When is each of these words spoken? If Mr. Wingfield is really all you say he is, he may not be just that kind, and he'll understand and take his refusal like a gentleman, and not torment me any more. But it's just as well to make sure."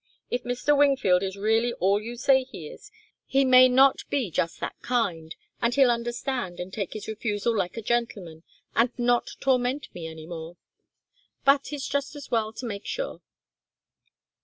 If 0.31 0.41
Mr. 0.43 0.75
Wingfield 0.75 1.21
is 1.21 1.35
really 1.37 1.73
all 1.73 2.01
you 2.01 2.15
say 2.15 2.43
he 2.43 2.65
is, 2.67 2.89
he 3.27 3.45
may 3.45 3.69
not 3.69 4.01
be 4.09 4.31
just 4.31 4.59
that 4.59 4.73
kind, 4.81 5.35
and 5.61 5.75
he'll 5.75 5.91
understand 5.91 6.59
and 6.59 6.73
take 6.73 6.93
his 6.93 7.07
refusal 7.07 7.55
like 7.55 7.77
a 7.77 7.83
gentleman, 7.83 8.41
and 8.75 8.89
not 8.97 9.29
torment 9.39 9.93
me 9.93 10.07
any 10.07 10.25
more. 10.25 10.57
But 11.45 11.71
it's 11.71 11.87
just 11.87 12.15
as 12.15 12.31
well 12.31 12.51
to 12.51 12.65
make 12.65 12.87
sure." 12.87 13.21